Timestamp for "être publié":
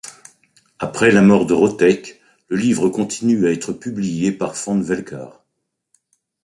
3.51-4.31